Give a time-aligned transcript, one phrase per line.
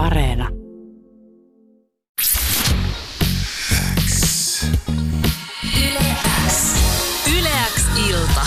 [0.00, 0.48] Areena.
[7.38, 8.40] Yleäks ilta.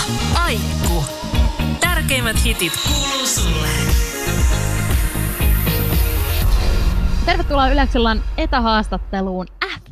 [0.44, 1.04] Aikku.
[1.80, 3.68] Tärkeimmät hitit kuuluu sulle.
[7.26, 9.48] Tervetuloa Yleksyllan etähaastatteluun.
[9.66, 9.92] F.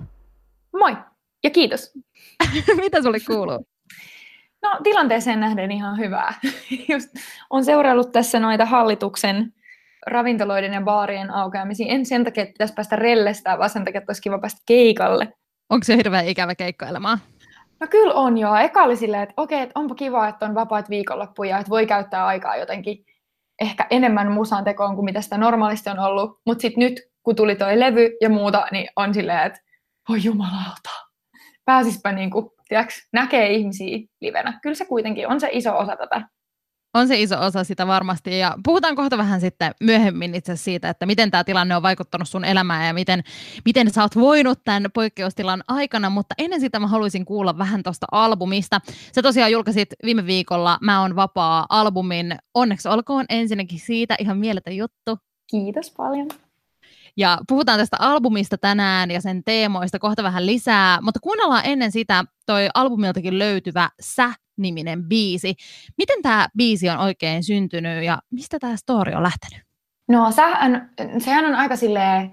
[0.74, 0.98] Moi
[1.44, 1.92] ja kiitos.
[2.84, 3.66] Mitä sulle kuuluu?
[4.62, 6.34] No tilanteeseen nähden ihan hyvää.
[6.90, 7.10] Just
[7.50, 9.54] on seuraillut tässä noita hallituksen
[10.08, 11.94] ravintoloiden ja baarien aukeamisia.
[11.94, 15.34] En sen takia, että pitäisi päästä rellestään, vaan sen takia, että olisi kiva päästä keikalle.
[15.70, 17.20] Onko se hirveän ikävä keikkoilemaa?
[17.80, 18.56] No kyllä on joo.
[18.56, 22.26] Eka oli silleen, että okei, että onpa kiva, että on vapaat viikonloppuja, että voi käyttää
[22.26, 23.06] aikaa jotenkin
[23.62, 26.40] ehkä enemmän musan tekoon kuin mitä sitä normaalisti on ollut.
[26.46, 29.60] Mutta sitten nyt, kun tuli toi levy ja muuta, niin on silleen, että
[30.10, 30.90] voi jumalauta.
[31.66, 34.60] Pääsispä niinku, tiiäks, näkee ihmisiä livenä.
[34.62, 36.22] Kyllä se kuitenkin on se iso osa tätä.
[36.94, 38.40] On se iso osa sitä varmasti.
[38.40, 42.46] Ja puhutaan kohta vähän sitten myöhemmin itse siitä, että miten tämä tilanne on vaikuttanut sun
[42.46, 43.24] elämään ja miten,
[43.66, 46.10] miten sä oot voinut tämän poikkeustilan aikana.
[46.10, 48.82] Mutta ennen sitä mä haluaisin kuulla vähän tuosta albumista.
[49.16, 52.38] Sä tosiaan julkaisit viime viikolla Mä on vapaa albumin.
[52.54, 55.18] Onneksi olkoon ensinnäkin siitä ihan mieletön juttu.
[55.52, 56.28] Kiitos paljon.
[57.18, 62.26] Ja puhutaan tästä albumista tänään ja sen teemoista kohta vähän lisää, mutta kuunnellaan ennen sitä
[62.46, 63.90] toi albumiltakin löytyvä
[64.62, 65.56] Sä-niminen biisi.
[65.98, 69.66] Miten tämä biisi on oikein syntynyt ja mistä tämä story on lähtenyt?
[70.08, 72.32] No sehän, sehän on aika silleen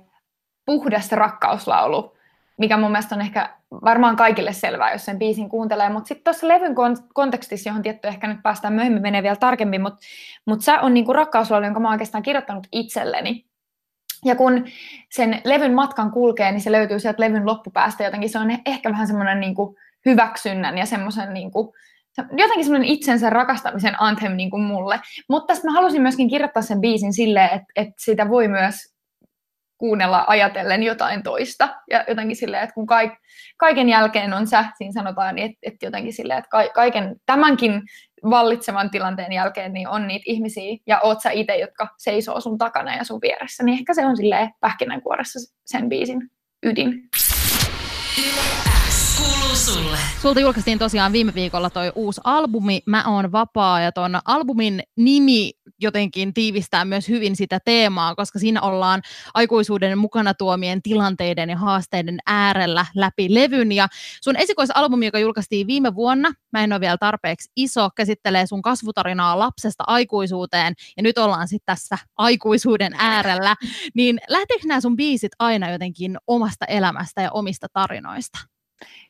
[0.67, 2.17] puhdas rakkauslaulu,
[2.59, 6.49] mikä mun mielestä on ehkä varmaan kaikille selvää, jos sen biisin kuuntelee, mutta sitten tuossa
[6.49, 6.75] levyn
[7.15, 9.99] kontekstissa, johon tietty ehkä nyt päästään myöhemmin menee vielä tarkemmin, mutta
[10.47, 13.45] mut sä on niinku rakkauslaulu, jonka mä oon oikeastaan kirjoittanut itselleni.
[14.25, 14.65] Ja kun
[15.11, 18.31] sen levyn matkan kulkee, niin se löytyy sieltä levyn loppupäästä jotenkin.
[18.31, 19.55] Se on ehkä vähän semmoinen niin
[20.07, 21.69] hyväksynnän ja semmoisen niin kuin,
[22.23, 25.01] jotenkin semmoinen itsensä rakastamisen anthem niin kuin mulle.
[25.29, 28.75] Mutta mä halusin myöskin kirjoittaa sen biisin silleen, että, että sitä voi myös
[29.79, 31.69] kuunnella ajatellen jotain toista.
[31.91, 33.13] Ja jotenkin silleen, että kun kaik,
[33.57, 37.83] kaiken jälkeen on sä, siinä sanotaan, niin että, että jotenkin silleen, että kaiken tämänkin
[38.31, 42.97] vallitsevan tilanteen jälkeen niin on niitä ihmisiä, ja oot sä itse, jotka seisoo sun takana
[42.97, 46.31] ja sun vieressä, niin ehkä se on silleen pähkinänkuoressa sen biisin
[46.63, 47.09] ydin.
[49.59, 49.99] Sulle.
[50.23, 55.51] Sulta julkaistiin tosiaan viime viikolla toi uusi albumi, Mä oon vapaa, ja ton albumin nimi
[55.81, 59.03] jotenkin tiivistää myös hyvin sitä teemaa, koska siinä ollaan
[59.35, 63.73] aikuisuuden mukana tuomien tilanteiden ja haasteiden äärellä läpi levyn.
[63.73, 63.89] Ja
[64.23, 69.39] sun esikoisalbumi, joka julkaistiin viime vuonna, mä en ole vielä tarpeeksi iso, käsittelee sun kasvutarinaa
[69.39, 73.57] lapsesta aikuisuuteen, ja nyt ollaan sitten tässä aikuisuuden äärellä.
[73.95, 78.39] Niin lähteekö nämä sun biisit aina jotenkin omasta elämästä ja omista tarinoista?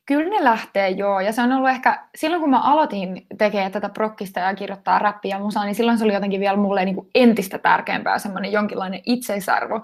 [0.09, 1.21] Kyllä ne lähtee, joo.
[1.21, 5.39] Ja se on ollut ehkä, silloin kun mä aloitin tekemään tätä prokkista ja kirjoittaa räppiä
[5.39, 9.83] musaa, niin silloin se oli jotenkin vielä mulle niin kuin entistä tärkeämpää, semmoinen jonkinlainen itseisarvo.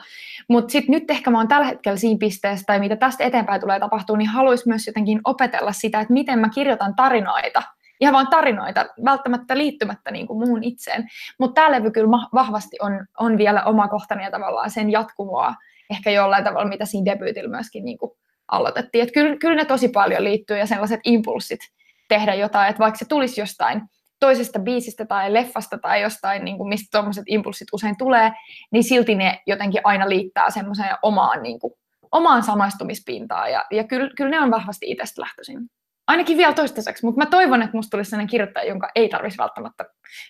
[0.49, 3.81] Mutta sitten nyt ehkä mä oon tällä hetkellä siinä pisteessä, tai mitä tästä eteenpäin tulee
[3.81, 7.63] tapahtuu, niin haluaisin myös jotenkin opetella sitä, että miten mä kirjoitan tarinoita.
[8.01, 11.09] Ihan vaan tarinoita, välttämättä liittymättä niin kuin muuhun itseen.
[11.39, 15.55] Mutta tämä levy kyllä vahvasti on, on vielä omakohtainen ja tavallaan sen jatkumoa
[15.91, 18.11] ehkä jollain tavalla, mitä siinä debyytillä myöskin niin kuin
[18.57, 19.03] aloitettiin.
[19.03, 21.61] Että kyllä, kyllä ne tosi paljon liittyy ja sellaiset impulssit
[22.09, 23.83] tehdä jotain, että vaikka se tulisi jostain
[24.21, 28.33] toisesta biisistä tai leffasta tai jostain, niin kuin mistä tuommoiset impulssit usein tulee,
[28.73, 31.73] niin silti ne jotenkin aina liittää semmoiseen omaan, niin kuin,
[32.13, 33.53] omaan samaistumispintaan.
[33.53, 35.59] Ja, ja kyllä, kyllä ne on vahvasti itsestä lähtöisin.
[36.07, 39.85] Ainakin vielä toistaiseksi, mutta mä toivon, että musta tulisi sellainen kirjoittaja, jonka ei tarvitsisi välttämättä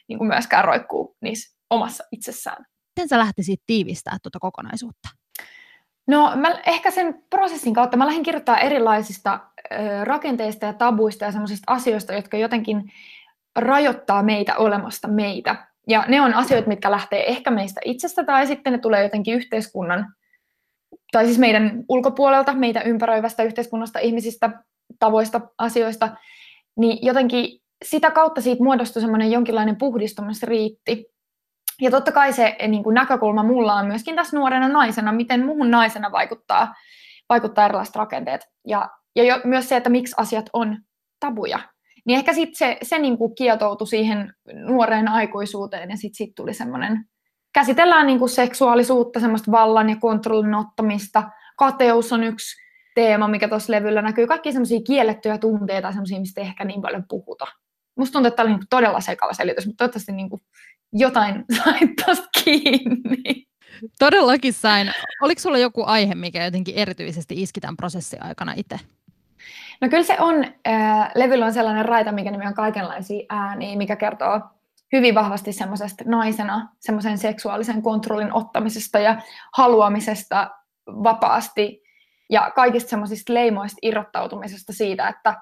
[0.09, 2.65] niin kuin myöskään roikkuu niissä omassa itsessään.
[2.97, 5.09] Miten sä lähtisit tiivistää tuota kokonaisuutta?
[6.07, 9.41] No mä ehkä sen prosessin kautta mä lähdin kirjoittaa erilaisista
[9.73, 12.93] ö, rakenteista ja tabuista ja semmoisista asioista, jotka jotenkin
[13.57, 15.67] rajoittaa meitä olemasta meitä.
[15.89, 20.15] Ja ne on asioita, mitkä lähtee ehkä meistä itsestä tai sitten ne tulee jotenkin yhteiskunnan,
[21.13, 24.51] tai siis meidän ulkopuolelta, meitä ympäröivästä yhteiskunnasta, ihmisistä,
[24.99, 26.17] tavoista, asioista.
[26.77, 31.14] Niin jotenkin sitä kautta siitä muodostui semmoinen jonkinlainen puhdistumisriitti,
[31.81, 35.47] ja totta kai se eh, niin kuin näkökulma mulla on myöskin tässä nuorena naisena, miten
[35.47, 36.75] muuhun naisena vaikuttaa,
[37.29, 38.49] vaikuttaa erilaiset rakenteet.
[38.67, 40.79] Ja, ja jo, myös se, että miksi asiat on
[41.21, 41.59] tabuja.
[42.07, 46.55] Niin ehkä sitten se, se niin kuin kietoutui siihen nuoreen aikuisuuteen ja sitten sit tuli
[46.55, 47.05] semmoinen,
[47.55, 51.23] käsitellään niin kuin seksuaalisuutta, semmoista vallan ja kontrollin ottamista.
[51.59, 52.57] Kateus on yksi
[52.95, 54.27] teema, mikä tuossa levyllä näkyy.
[54.27, 57.47] Kaikki semmoisia kiellettyjä tunteita, semmoisia, mistä ehkä niin paljon puhuta.
[57.97, 60.43] Musta tuntuu, että tämä oli niin todella sekava selitys, mutta toivottavasti niin kuin
[60.93, 63.47] jotain sait tuosta kiinni.
[63.99, 64.93] Todellakin sain.
[65.23, 68.81] Oliko sulla joku aihe, mikä jotenkin erityisesti iski tämän prosessin aikana itse?
[69.81, 73.97] No kyllä se on, äh, levyllä on sellainen raita, mikä nimi on kaikenlaisia ääniä, mikä
[73.97, 74.41] kertoo
[74.93, 79.23] hyvin vahvasti semmoisesta naisena, semmoisen seksuaalisen kontrollin ottamisesta ja
[79.57, 80.51] haluamisesta
[80.87, 81.83] vapaasti
[82.31, 85.35] ja kaikista semmoisista leimoista irrottautumisesta siitä, että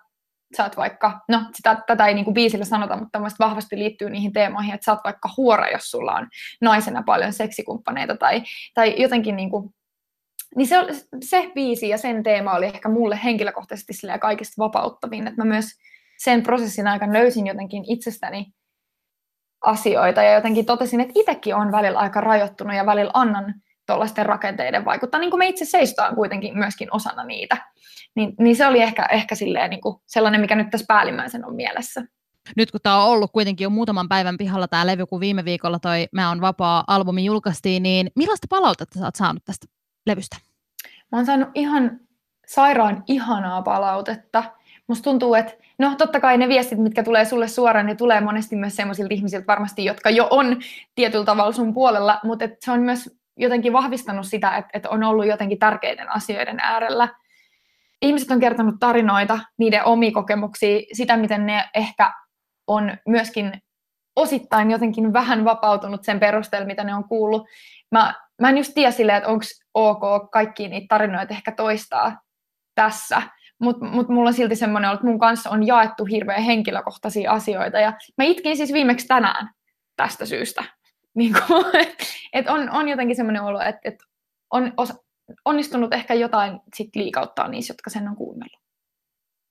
[0.57, 4.75] sä oot vaikka, no sitä, tätä ei niinku biisillä sanota, mutta vahvasti liittyy niihin teemoihin,
[4.75, 6.29] että sä oot vaikka huora, jos sulla on
[6.61, 8.43] naisena paljon seksikumppaneita tai,
[8.75, 9.73] tai jotenkin niinku,
[10.57, 10.77] niin se,
[11.25, 15.67] se biisi ja sen teema oli ehkä mulle henkilökohtaisesti kaikista vapauttavin, että mä myös
[16.19, 18.53] sen prosessin aikana löysin jotenkin itsestäni
[19.65, 23.55] asioita ja jotenkin totesin, että itsekin on välillä aika rajoittunut ja välillä annan
[23.93, 27.57] tuollaisten rakenteiden vaikuttaa, niin kuin me itse seistaan kuitenkin myöskin osana niitä.
[28.15, 31.55] Niin, niin se oli ehkä, ehkä silleen niin kuin sellainen, mikä nyt tässä päällimmäisen on
[31.55, 32.03] mielessä.
[32.57, 35.79] Nyt kun tämä on ollut kuitenkin jo muutaman päivän pihalla tämä levy, kun viime viikolla
[35.79, 39.67] toi Mä on vapaa albumi julkaistiin, niin millaista palautetta sä oot saanut tästä
[40.07, 40.37] levystä?
[41.13, 42.01] Mä oon saanut ihan
[42.47, 44.45] sairaan ihanaa palautetta.
[44.89, 48.57] Musta tuntuu, että no totta kai ne viestit, mitkä tulee sulle suoraan, ne tulee monesti
[48.57, 50.57] myös sellaisilta ihmisiltä varmasti, jotka jo on
[50.95, 55.27] tietyllä tavalla sun puolella, mutta se on myös jotenkin vahvistanut sitä, että, että on ollut
[55.27, 57.09] jotenkin tärkeiden asioiden äärellä.
[58.03, 62.13] Ihmiset on kertonut tarinoita, niiden omia kokemuksia, sitä miten ne ehkä
[62.67, 63.53] on myöskin
[64.17, 67.47] osittain jotenkin vähän vapautunut sen perusteella, mitä ne on kuullut.
[67.91, 69.45] Mä, mä en just tiedä silleen, että onko
[69.75, 72.21] ok kaikki niitä tarinoita ehkä toistaa
[72.75, 73.23] tässä,
[73.61, 77.79] mutta mut mulla on silti semmoinen että mun kanssa on jaettu hirveän henkilökohtaisia asioita.
[77.79, 79.51] Ja mä itkin siis viimeksi tänään
[79.97, 80.65] tästä syystä.
[81.15, 81.65] Niin kuin,
[82.33, 84.05] et on, on jotenkin semmoinen olo, että, että
[84.51, 84.95] on osa,
[85.45, 88.63] onnistunut ehkä jotain sit liikauttaa niissä, jotka sen on kuunnellut.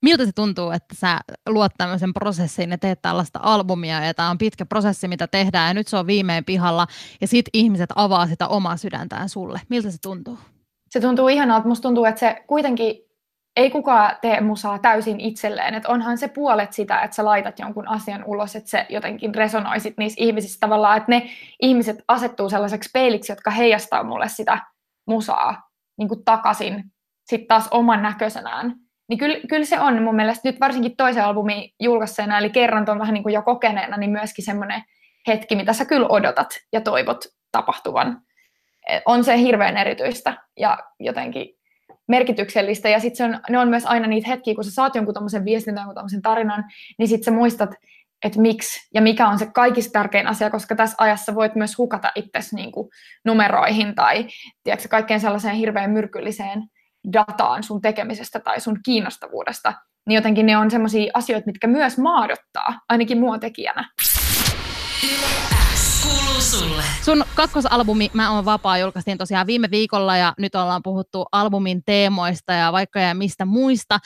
[0.01, 1.19] Miltä se tuntuu, että sä
[1.49, 5.73] luot tämmöisen prosessin ja teet tällaista albumia ja tämä on pitkä prosessi, mitä tehdään ja
[5.73, 6.87] nyt se on viimein pihalla
[7.21, 9.61] ja sit ihmiset avaa sitä omaa sydäntään sulle.
[9.69, 10.37] Miltä se tuntuu?
[10.89, 11.67] Se tuntuu ihanalta.
[11.67, 12.95] Musta tuntuu, että se kuitenkin
[13.55, 15.73] ei kukaan tee musaa täysin itselleen.
[15.73, 19.97] Et onhan se puolet sitä, että sä laitat jonkun asian ulos, että se jotenkin resonoisit
[19.97, 21.29] niissä ihmisissä tavallaan, että ne
[21.61, 24.59] ihmiset asettuu sellaiseksi peiliksi, jotka heijastaa mulle sitä
[25.07, 26.83] musaa niin kuin takaisin
[27.25, 28.75] sitten taas oman näköisenään.
[29.09, 32.99] Niin kyllä, kyllä se on mun mielestä nyt varsinkin toisen albumin julkaisseena, eli kerran on
[32.99, 34.83] vähän niin kuin jo kokeneena, niin myöskin semmoinen
[35.27, 38.21] hetki, mitä sä kyllä odotat ja toivot tapahtuvan.
[39.05, 41.60] On se hirveän erityistä ja jotenkin
[42.11, 42.89] merkityksellistä.
[42.89, 45.83] Ja sitten ne on myös aina niitä hetkiä, kun sä saat jonkun tämmöisen viestin tai
[45.83, 46.63] jonkun tarinan,
[46.99, 47.69] niin sitten sä muistat,
[48.25, 52.11] että miksi ja mikä on se kaikista tärkein asia, koska tässä ajassa voit myös hukata
[52.15, 52.89] itsesi niin kuin
[53.25, 54.27] numeroihin tai
[54.63, 56.63] tiedätkö, kaikkeen sellaiseen hirveän myrkylliseen
[57.13, 59.73] dataan sun tekemisestä tai sun kiinnostavuudesta.
[60.07, 63.89] Niin jotenkin ne on sellaisia asioita, mitkä myös maadottaa, ainakin mua tekijänä.
[66.41, 66.83] Sulle.
[67.05, 72.53] Sun kakkosalbumi Mä oon vapaa julkaistiin tosiaan viime viikolla ja nyt ollaan puhuttu albumin teemoista
[72.53, 73.99] ja vaikka ja mistä muista.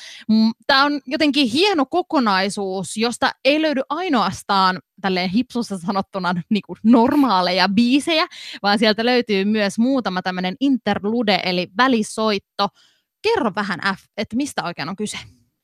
[0.68, 7.70] Tämä on jotenkin hieno kokonaisuus, josta ei löydy ainoastaan tälleen hipsussa sanottuna niin kuin normaaleja
[7.70, 8.28] biisejä,
[8.64, 12.68] vaan sieltä löytyy myös muutama tämmöinen interlude eli välisoitto.
[13.22, 15.18] Kerro vähän F, että mistä oikein on kyse?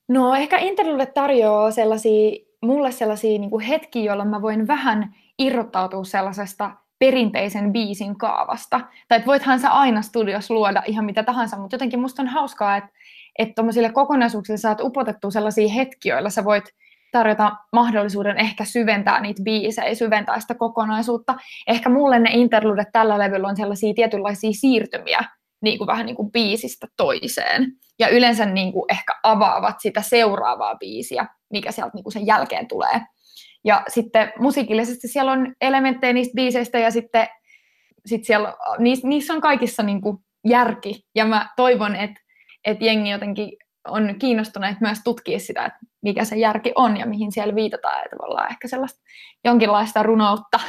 [0.10, 2.32] No ehkä interlude tarjoaa sellaisia,
[2.62, 8.80] mulle sellaisia niin kuin hetkiä, jolloin mä voin vähän irrottautua sellaisesta perinteisen biisin kaavasta.
[9.08, 12.78] Tai että voithan sä aina studios luoda ihan mitä tahansa, mutta jotenkin musta on hauskaa,
[12.78, 12.90] että
[13.40, 16.64] että tuommoisille kokonaisuuksille saat upotettua sellaisia hetkiä, joilla sä voit
[17.12, 21.36] tarjota mahdollisuuden ehkä syventää niitä biisejä, syventää sitä kokonaisuutta.
[21.68, 25.24] Ehkä mulle ne interludet tällä levyllä on sellaisia tietynlaisia siirtymiä
[25.62, 27.68] niin kuin vähän niin kuin biisistä toiseen.
[28.00, 32.68] Ja yleensä niin kuin ehkä avaavat sitä seuraavaa biisiä, mikä sieltä niin kuin sen jälkeen
[32.68, 33.02] tulee.
[33.64, 37.28] Ja sitten musiikillisesti siellä on elementtejä niistä biiseistä ja sitten
[38.06, 41.06] sit siellä, niissä, niissä on kaikissa niin kuin järki.
[41.16, 42.22] Ja mä toivon, että,
[42.66, 43.52] että jengi jotenkin
[43.88, 48.06] on kiinnostuneet myös tutkia sitä, että mikä se järki on ja mihin siellä viitataan.
[48.06, 49.02] Että tavallaan ehkä sellaista
[49.46, 50.60] jonkinlaista runoutta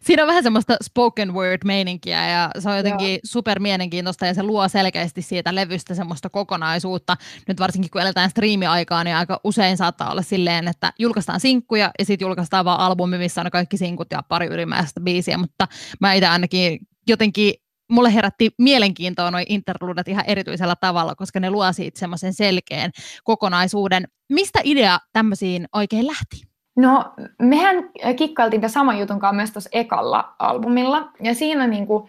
[0.00, 4.68] Siinä on vähän semmoista spoken word-meininkiä ja se on jotenkin super mielenkiintoista ja se luo
[4.68, 7.16] selkeästi siitä levystä semmoista kokonaisuutta.
[7.48, 12.04] Nyt varsinkin kun eletään striimiaikaa, niin aika usein saattaa olla silleen, että julkaistaan sinkkuja ja
[12.04, 15.68] sitten julkaistaan vaan albumi, missä on kaikki sinkut ja pari ylimääräistä biisiä, mutta
[16.00, 16.78] mä itse ainakin
[17.08, 17.54] jotenkin
[17.90, 22.90] mulle herätti mielenkiintoa noin interludet ihan erityisellä tavalla, koska ne luo siitä semmoisen selkeän
[23.24, 24.04] kokonaisuuden.
[24.28, 26.49] Mistä idea tämmöisiin oikein lähti?
[26.76, 27.04] No,
[27.42, 27.76] mehän
[28.16, 32.08] kikkailtiin tämän saman jutun kanssa myös tuossa ekalla albumilla, ja siinä niin kuin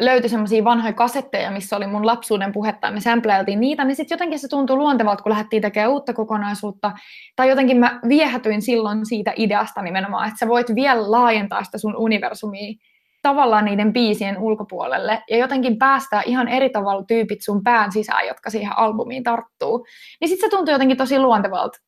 [0.00, 4.16] löytyi semmoisia vanhoja kasetteja, missä oli mun lapsuuden puhetta, ja me sampleiltiin niitä, niin sitten
[4.16, 6.92] jotenkin se tuntui luontevalta, kun lähdettiin tekemään uutta kokonaisuutta,
[7.36, 11.96] tai jotenkin mä viehätyin silloin siitä ideasta nimenomaan, että sä voit vielä laajentaa sitä sun
[11.96, 12.74] universumia
[13.22, 15.22] tavallaan niiden biisien ulkopuolelle.
[15.30, 19.86] Ja jotenkin päästää ihan eri tavalla tyypit sun pään sisään, jotka siihen albumiin tarttuu.
[20.20, 21.78] Niin sitten se tuntui jotenkin tosi luontevalta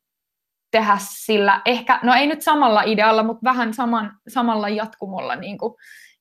[0.73, 5.75] tehdä sillä, ehkä, no ei nyt samalla idealla, mutta vähän saman, samalla jatkumolla niin kuin,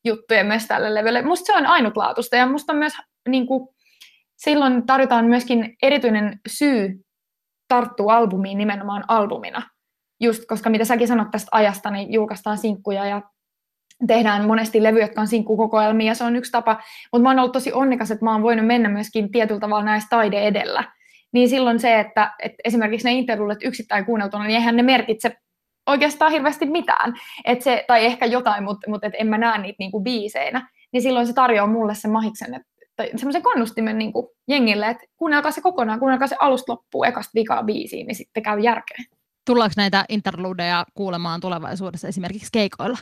[0.06, 1.22] juttuja myös tälle levylle.
[1.22, 2.94] Musta se on ainutlaatuista ja musta myös
[3.28, 3.68] niin kuin,
[4.38, 7.06] silloin tarjotaan myöskin erityinen syy
[7.68, 9.62] tarttua albumiin nimenomaan albumina.
[10.20, 13.22] Just koska mitä säkin sanot tästä ajasta, niin julkaistaan sinkkuja ja
[14.08, 16.80] tehdään monesti levyjä, jotka on sinkkukokoelmia, ja se on yksi tapa.
[17.12, 20.10] Mutta mä oon ollut tosi onnekas, että mä oon voinut mennä myöskin tietyllä tavalla näistä
[20.10, 20.84] taide edellä.
[21.34, 25.38] Niin silloin se, että, että esimerkiksi ne interlullet yksittäin kuunneltuna, niin eihän ne merkitse
[25.88, 27.14] oikeastaan hirveästi mitään.
[27.46, 30.70] Et se, tai ehkä jotain, mutta, mutta et en mä näe niitä niinku biiseinä.
[30.92, 35.04] Niin silloin se tarjoaa mulle sen mahiksen, että tai semmoisen kannustimen niin kuin jengille, että
[35.18, 39.06] kuunnelkaa se kokonaan, kuunnelkaa se alusta loppuun ekasta vikaa biisiin, niin sitten käy järkeen.
[39.46, 42.98] Tullaanko näitä interludeja kuulemaan tulevaisuudessa esimerkiksi keikoilla?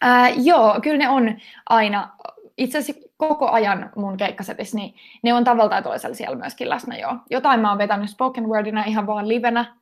[0.00, 1.36] Ää, joo, kyllä ne on
[1.68, 2.12] aina,
[2.60, 6.98] itse asiassa koko ajan mun keikkasetissä, niin ne on tavalla tai toisella siellä myöskin läsnä
[6.98, 7.08] jo.
[7.30, 9.76] Jotain mä oon vetänyt spoken wordina ihan vaan livenä,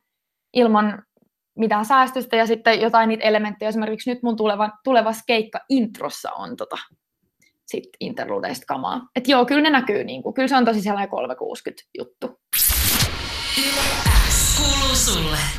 [0.53, 1.03] ilman
[1.57, 6.55] mitään säästöstä, ja sitten jotain niitä elementtejä, esimerkiksi nyt mun tuleva, tuleva keikka introssa on
[6.55, 6.77] tota,
[7.65, 9.07] sit interludeista kamaa.
[9.15, 12.39] Et joo, kyllä ne näkyy, niin kuin, kyllä se on tosi sellainen 360 juttu.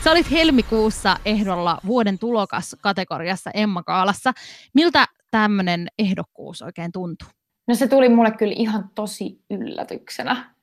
[0.04, 4.32] Sä olit helmikuussa ehdolla vuoden tulokas kategoriassa Emma Kaalassa.
[4.74, 7.28] Miltä tämmöinen ehdokkuus oikein tuntuu?
[7.68, 10.54] No se tuli mulle kyllä ihan tosi yllätyksenä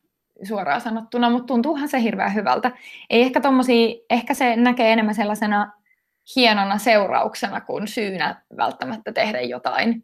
[0.43, 2.71] suoraan sanottuna, mutta tuntuuhan se hirveän hyvältä.
[3.09, 5.71] Ei ehkä tommosia, ehkä se näkee enemmän sellaisena
[6.36, 10.03] hienona seurauksena kuin syynä välttämättä tehdä jotain.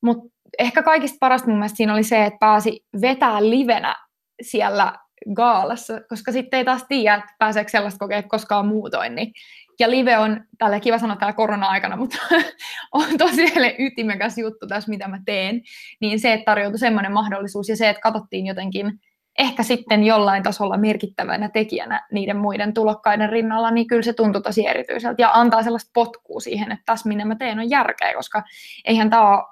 [0.00, 0.28] Mutta
[0.58, 3.96] ehkä kaikista parasta mun mielestä siinä oli se, että pääsi vetää livenä
[4.42, 4.92] siellä
[5.34, 9.14] gaalassa, koska sitten ei taas tiedä, että pääseekö sellaista kokea koskaan muutoin.
[9.14, 9.32] Niin.
[9.80, 12.16] Ja live on, tällä kiva sanoa täällä korona-aikana, mutta
[12.92, 15.62] on tosi ytimekäs juttu tässä, mitä mä teen.
[16.00, 19.00] Niin se, että tarjoutui semmoinen mahdollisuus ja se, että katsottiin jotenkin
[19.38, 24.66] ehkä sitten jollain tasolla merkittävänä tekijänä niiden muiden tulokkaiden rinnalla, niin kyllä se tuntui tosi
[24.66, 28.42] erityiseltä ja antaa sellaista potkua siihen, että tässä minne mä teen on järkeä, koska
[28.84, 29.44] eihän tämä ole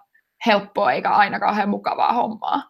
[0.46, 2.62] helppoa eikä aina kauhean mukavaa hommaa.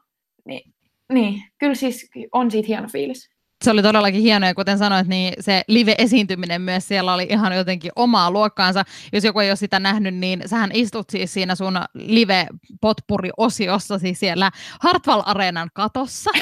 [0.44, 0.75] Niin,
[1.12, 3.36] niin kyllä siis on siitä hieno fiilis.
[3.64, 7.92] Se oli todellakin hienoa, ja kuten sanoit, niin se live-esiintyminen myös siellä oli ihan jotenkin
[7.96, 8.84] omaa luokkaansa.
[9.12, 14.50] Jos joku ei ole sitä nähnyt, niin sähän istut siis siinä sun live-potpuri-osiossa, siis siellä
[14.80, 16.30] Hartwall Areenan katossa.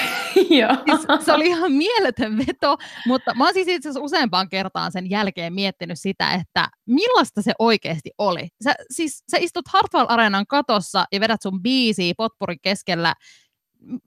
[0.85, 5.09] Siis se oli ihan mieletön veto, mutta mä oon siis itse asiassa useampaan kertaan sen
[5.09, 8.47] jälkeen miettinyt sitä, että millaista se oikeasti oli.
[8.63, 13.13] Sä, siis sä istut Hartwall Areenan katossa ja vedät sun biisiä potpurin keskellä.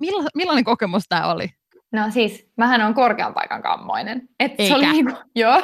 [0.01, 1.58] Milla, millainen kokemus tämä oli?
[1.93, 4.29] No siis, mähän on korkean paikan kammoinen.
[4.41, 5.63] Et se oli niinku, joo,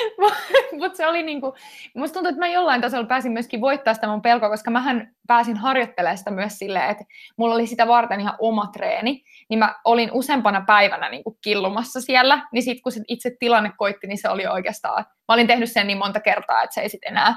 [0.80, 1.54] mutta se oli niinku,
[1.96, 5.56] musta tuntuu, että mä jollain tasolla pääsin myöskin voittaa sitä mun pelkoa, koska mähän pääsin
[5.56, 7.04] harjoittelemaan sitä myös silleen, että
[7.36, 12.48] mulla oli sitä varten ihan oma treeni, niin mä olin useampana päivänä niinku killumassa siellä,
[12.52, 15.86] niin sitten kun se itse tilanne koitti, niin se oli oikeastaan, mä olin tehnyt sen
[15.86, 17.36] niin monta kertaa, että se ei sitten enää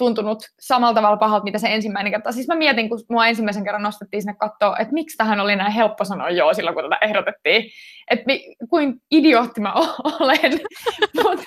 [0.00, 2.32] tuntunut samalla tavalla pahalta, mitä se ensimmäinen kerta.
[2.32, 5.72] Siis mä mietin, kun mua ensimmäisen kerran nostettiin sinne katsoa, että miksi tähän oli näin
[5.72, 7.70] helppo sanoa joo silloin, kun tätä ehdotettiin.
[8.10, 9.72] Että mi, kuin idiootti mä
[10.20, 10.60] olen.
[11.22, 11.40] mut,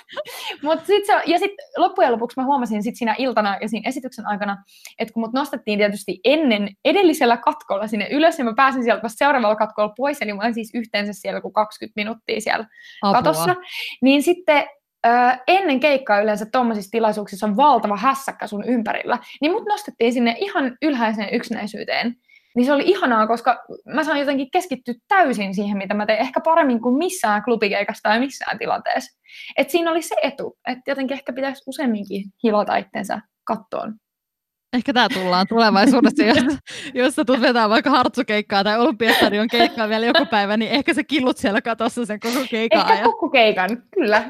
[0.62, 4.26] mut sit se, ja sitten loppujen lopuksi mä huomasin sit siinä iltana ja siinä esityksen
[4.26, 4.56] aikana,
[4.98, 9.18] että kun mut nostettiin tietysti ennen edellisellä katkolla sinne ylös, ja mä pääsin sieltä vasta
[9.18, 12.66] seuraavalla katkolla pois, eli mä olin siis yhteensä siellä kuin 20 minuuttia siellä
[13.02, 13.22] Apua.
[13.22, 13.54] katossa,
[14.02, 14.64] niin sitten
[15.06, 15.12] öö,
[15.46, 20.76] ennen keikkaa yleensä tuommoisissa tilaisuuksissa on valtava hässäkkä sun ympärillä, niin mut nostettiin sinne ihan
[20.82, 22.16] ylhäiseen yksinäisyyteen.
[22.56, 26.40] Niin se oli ihanaa, koska mä sain jotenkin keskittyä täysin siihen, mitä mä tein, ehkä
[26.40, 29.20] paremmin kuin missään klubikeikassa tai missään tilanteessa.
[29.56, 33.94] Et siinä oli se etu, että jotenkin ehkä pitäisi useamminkin hilata itsensä kattoon.
[34.72, 36.58] Ehkä tämä tullaan tulevaisuudessa, jos,
[36.94, 41.04] jos sä tulet vetää vaikka hartsukeikkaa tai olympiastadion keikkaa vielä joku päivä, niin ehkä sä
[41.04, 44.24] killut siellä katossa sen koko keikan Ehkä koko keikan, kyllä.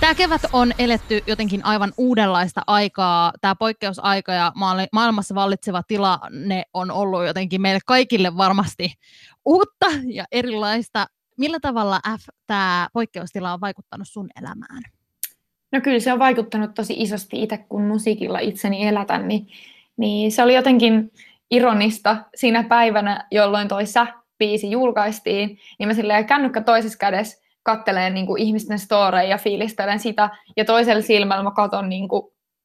[0.00, 3.32] Tämä kevät on eletty jotenkin aivan uudenlaista aikaa.
[3.40, 4.52] Tämä poikkeusaika ja
[4.92, 8.92] maailmassa vallitseva tilanne on ollut jotenkin meille kaikille varmasti
[9.44, 11.06] uutta ja erilaista.
[11.38, 14.82] Millä tavalla F, tämä poikkeustila on vaikuttanut sun elämään?
[15.72, 19.46] No kyllä se on vaikuttanut tosi isosti itse, kun musiikilla itseni elätän, niin,
[19.96, 21.12] niin se oli jotenkin
[21.50, 28.26] ironista siinä päivänä, jolloin toi Sä-biisi julkaistiin, niin mä silleen kännykkä toisessa kädessä kattelen niin
[28.26, 32.22] kuin ihmisten storeja ja fiilistelen sitä, ja toisella silmällä mä katson niin kuin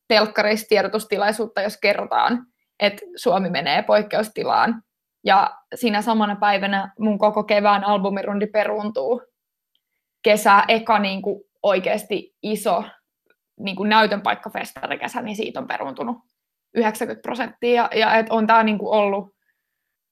[0.07, 2.45] telkkarista tiedotustilaisuutta, jos kerrotaan,
[2.79, 4.83] että Suomi menee poikkeustilaan.
[5.25, 9.21] Ja siinä samana päivänä mun koko kevään albumirundi peruuntuu.
[10.23, 12.83] Kesä, eka niin kuin oikeasti iso
[13.59, 14.51] niin kuin näytön paikka
[15.21, 16.17] niin siitä on peruuntunut
[16.75, 17.73] 90 prosenttia.
[17.73, 19.35] Ja, ja et on tämä niin ollut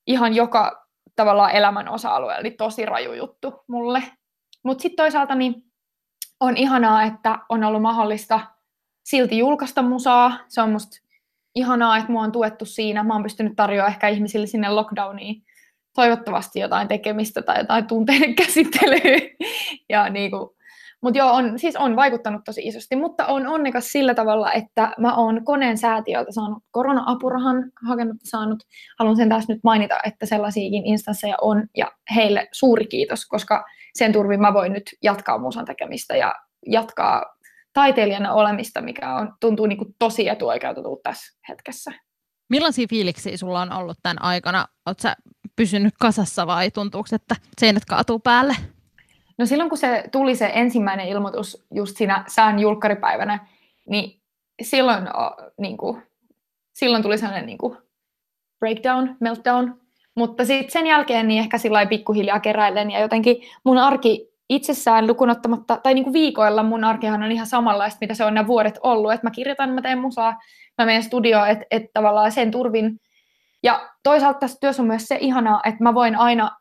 [0.08, 4.04] ihan joka tavallaan elämän osa-alueella niin tosi raju juttu mulle.
[4.64, 5.64] Mutta sitten toisaalta niin
[6.40, 8.40] on ihanaa, että on ollut mahdollista
[9.04, 10.38] silti julkaista musaa.
[10.48, 10.98] Se on musta
[11.56, 13.04] ihanaa, että mua on tuettu siinä.
[13.04, 15.44] Mä oon pystynyt tarjoamaan ehkä ihmisille sinne lockdowniin
[15.96, 19.20] toivottavasti jotain tekemistä tai jotain tunteiden käsittelyä.
[19.90, 20.50] ja niin kuin,
[21.02, 25.16] mutta joo, on, siis on vaikuttanut tosi isosti, mutta on onnekas sillä tavalla, että mä
[25.16, 28.64] oon koneen säätiöltä saanut korona-apurahan hakenut saanut.
[29.00, 34.14] Haluan sen taas nyt mainita, että sellaisiakin instansseja on ja heille suuri kiitos, koska sen
[34.14, 37.26] turvin mä voin nyt jatkaa musan tekemistä ja jatkaa
[37.74, 41.92] taiteilijana olemista, mikä on, tuntuu niin kuin tosi etuoikeutetulta tässä hetkessä.
[42.50, 44.66] Millaisia fiiliksiä sulla on ollut tämän aikana?
[44.86, 45.10] Oletko
[45.56, 48.56] pysynyt kasassa vai tuntuuko, että seinät kaatuu päälle?
[49.38, 53.48] No silloin kun se tuli se ensimmäinen ilmoitus just siinä sään julkkaripäivänä,
[53.90, 54.22] niin
[54.62, 55.04] silloin,
[55.58, 56.04] niin kuin,
[56.74, 57.78] silloin tuli sellainen niin kuin
[58.60, 59.81] breakdown, meltdown,
[60.16, 65.78] mutta sitten sen jälkeen niin ehkä sillä pikkuhiljaa keräillen ja jotenkin mun arki itsessään lukunottamatta,
[65.78, 69.14] tai niin kuin viikoilla mun arkihan on ihan samanlaista, mitä se on nämä vuodet ollut,
[69.14, 70.40] että mä kirjoitan, mä teen musaa,
[70.78, 73.00] mä menen studioon, että et tavallaan sen turvin.
[73.64, 76.52] Ja toisaalta tässä työssä on myös se ihanaa, että mä voin aina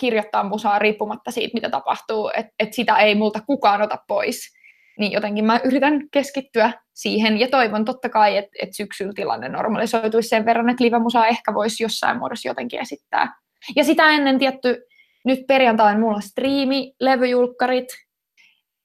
[0.00, 4.59] kirjoittaa musaa riippumatta siitä, mitä tapahtuu, että et sitä ei multa kukaan ota pois.
[5.00, 10.28] Niin jotenkin mä yritän keskittyä siihen ja toivon totta kai, että et syksyllä tilanne normalisoituisi
[10.28, 13.34] sen verran, että live-musaa ehkä voisi jossain muodossa jotenkin esittää.
[13.76, 14.82] Ja sitä ennen tietty,
[15.24, 17.88] nyt perjantain mulla striimi, levyjulkkarit,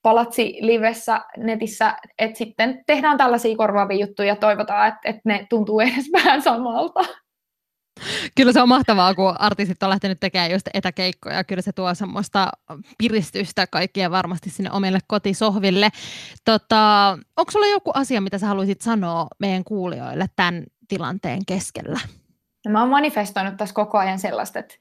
[0.02, 5.80] palatsi livessä netissä, että sitten tehdään tällaisia korvaavia juttuja ja toivotaan, että, että ne tuntuu
[5.80, 7.00] edes vähän samalta.
[8.36, 11.44] Kyllä se on mahtavaa, kun artistit on lähtenyt tekemään just etäkeikkoja.
[11.44, 12.52] Kyllä se tuo semmoista
[12.98, 15.90] piristystä kaikkia varmasti sinne omille kotisohville.
[16.46, 22.00] Tota, onko sulla joku asia, mitä sä haluaisit sanoa meidän kuulijoille tämän tilanteen keskellä?
[22.66, 24.76] No, mä oon manifestoinut tässä koko ajan sellaista, että,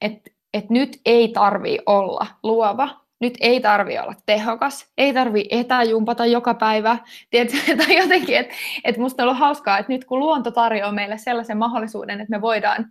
[0.00, 6.26] että, että nyt ei tarvi olla luova, nyt ei tarvi olla tehokas, ei tarvi etäjumpata
[6.26, 6.98] joka päivä,
[7.30, 11.18] tiedätkö, tai jotenkin, että et musta on ollut hauskaa, että nyt kun luonto tarjoaa meille
[11.18, 12.86] sellaisen mahdollisuuden, että me voidaan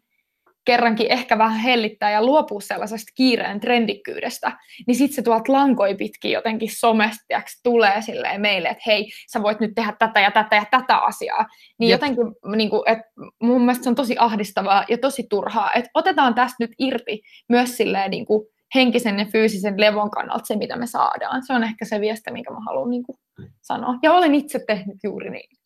[0.68, 4.52] kerrankin ehkä vähän hellittää ja luopua sellaisesta kiireen trendikkyydestä,
[4.88, 9.60] niin sitten se tuolta lankoi pitkin jotenkin somesta tulee silleen meille, että hei, sä voit
[9.60, 11.46] nyt tehdä tätä ja tätä ja tätä asiaa.
[11.80, 11.96] Niin Jep.
[11.96, 13.04] jotenkin niin kuin, että
[13.42, 17.78] mun mielestä se on tosi ahdistavaa ja tosi turhaa, että otetaan tästä nyt irti myös
[17.78, 21.45] silleen niin kuin, henkisen ja fyysisen levon kannalta se, mitä me saadaan.
[21.45, 23.17] Se on ehkä se viesti, minkä mä haluan niin kuin,
[23.62, 23.95] sanoa.
[24.03, 25.58] Ja olen itse tehnyt juuri niin.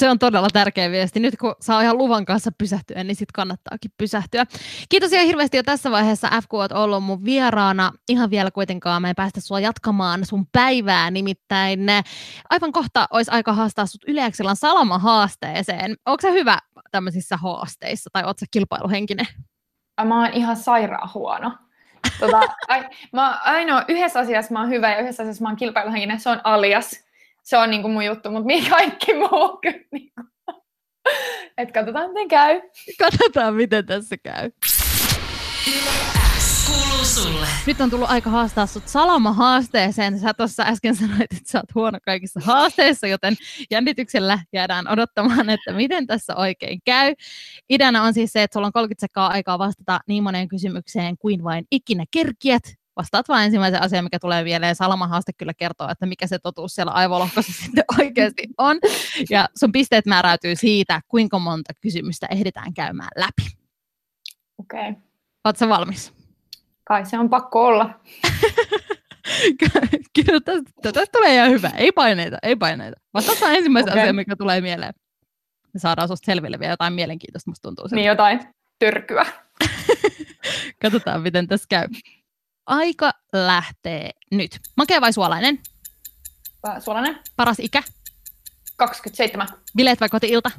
[0.00, 1.20] Se on todella tärkeä viesti.
[1.20, 4.44] Nyt kun saa ihan luvan kanssa pysähtyä, niin sitten kannattaakin pysähtyä.
[4.88, 7.92] Kiitos ihan hirveästi jo tässä vaiheessa FK olet ollut mun vieraana.
[8.08, 11.80] Ihan vielä kuitenkaan me ei päästä sua jatkamaan sun päivää, nimittäin
[12.50, 15.96] aivan kohta olisi aika haastaa sut Yleäksilän Salama-haasteeseen.
[16.06, 16.58] Onko se hyvä
[16.90, 19.26] tämmöisissä haasteissa tai ootko kilpailuhenkinen?
[20.04, 21.52] Mä oon ihan sairaan huono.
[22.20, 26.20] Tota, ai, mä, ainoa, yhdessä asiassa mä oon hyvä ja yhdessä asiassa mä oon kilpailuhenkinen,
[26.20, 27.06] se on alias.
[27.42, 30.22] Se on niinku mun juttu, mutta mihin kaikki muu kyllä niinku.
[31.58, 32.60] Et katsotaan miten käy.
[32.98, 34.50] Katsotaan miten tässä käy.
[37.66, 40.18] Nyt on tullut aika haastaa sut Salama-haasteeseen.
[40.18, 43.34] Sä tuossa äsken sanoit, että sä oot huono kaikissa haasteissa, joten
[43.70, 47.14] jännityksellä jäädään odottamaan, että miten tässä oikein käy.
[47.70, 51.44] Ideana on siis se, että sulla on 30 sekuntia aikaa vastata niin moneen kysymykseen kuin
[51.44, 52.62] vain ikinä kerkiät.
[52.96, 56.74] Vastaat vain ensimmäisen asian, mikä tulee vielä, ja Salama-haaste kyllä kertoo, että mikä se totuus
[56.74, 58.78] siellä aivolohkossa sitten oikeasti on.
[59.30, 63.56] Ja sun pisteet määräytyy siitä, kuinka monta kysymystä ehditään käymään läpi.
[64.58, 64.90] Okei.
[64.90, 65.02] Okay.
[65.44, 66.25] Oletko valmis?
[66.88, 67.90] Kai se on pakko olla.
[70.14, 71.68] Kyllä tästä, tästä tulee ihan hyvä.
[71.68, 73.00] Ei paineita, ei paineita.
[73.14, 74.02] Vastataan ensimmäisen okay.
[74.02, 74.94] asian, mikä tulee mieleen.
[75.74, 77.88] Me saadaan susta selville vielä jotain mielenkiintoista, musta tuntuu.
[77.90, 78.40] Niin jotain
[78.78, 79.26] tyrkyä.
[80.82, 81.88] Katsotaan, miten tässä käy.
[82.66, 84.60] Aika lähtee nyt.
[84.76, 85.58] Makea vai suolainen?
[86.80, 87.18] Suolainen.
[87.36, 87.82] Paras ikä?
[88.76, 89.48] 27.
[89.76, 90.50] Bileet vai kotiilta?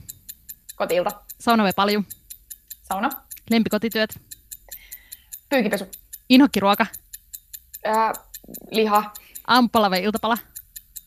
[0.76, 1.12] Kotiilta.
[1.40, 2.06] Sauna vai paljon?
[2.84, 3.10] Sauna.
[3.50, 4.20] Lempikotityöt?
[5.50, 5.86] Pyykipesu.
[6.30, 6.86] Inhokkiruoka?
[7.86, 8.14] Ää,
[8.72, 9.14] liha.
[9.48, 10.38] Aamupala vai iltapala?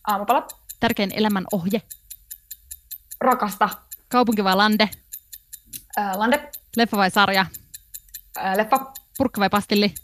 [0.07, 0.47] Aamupala.
[0.81, 1.83] Tärkein elämän ohje?
[3.21, 3.69] Rakasta.
[4.09, 4.89] Kaupunki vai lande?
[5.97, 6.51] Ää, lande.
[6.77, 7.47] Leffa vai sarja?
[8.37, 8.93] Ää, leffa.
[9.19, 9.95] Purkka vai pastilli?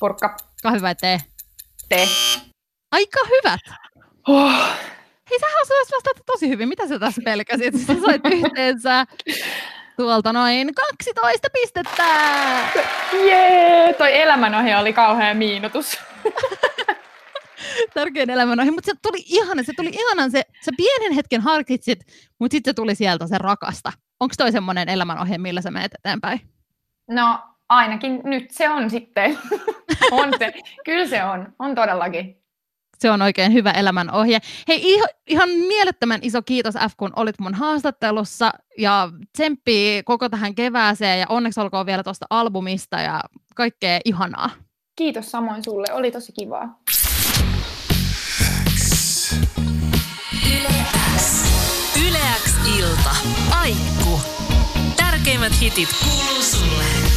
[0.00, 0.36] Purkka.
[0.62, 1.20] Kahvi vai tee?
[1.88, 2.08] Tee.
[2.92, 3.60] Aika hyvät.
[4.28, 4.52] Oh.
[5.30, 6.68] Hei, sä osasit vastata tosi hyvin.
[6.68, 7.74] Mitä sä tässä pelkäsit?
[7.86, 9.06] Sä sait yhteensä
[9.96, 12.04] tuolta noin 12 pistettä.
[13.12, 15.98] Jee, toi elämänohja oli kauhean miinutus.
[17.94, 22.00] Tärkein elämänohja, mutta se tuli ihana, se tuli ihanan, se, sä pienen hetken harkitsit,
[22.38, 23.92] mutta sitten se tuli sieltä se rakasta.
[24.20, 26.40] Onko toi semmoinen elämänohje, millä sä menet eteenpäin?
[27.10, 29.38] No ainakin nyt se on sitten.
[30.10, 30.52] on se.
[30.84, 31.52] Kyllä se on.
[31.58, 32.41] On todellakin.
[33.02, 34.38] Se on oikein hyvä elämän ohje.
[34.68, 40.54] Hei, ihan, ihan mielettömän iso kiitos F, kun olit mun haastattelussa ja tsemppii koko tähän
[40.54, 43.20] kevääseen ja onneksi olkoon vielä tuosta albumista ja
[43.54, 44.50] kaikkea ihanaa.
[44.96, 46.78] Kiitos samoin sulle, oli tosi kivaa.
[52.08, 53.16] Yleäks ilta.
[53.60, 54.20] Aikku.
[54.96, 57.11] Tärkeimmät hitit kuuluu sulle.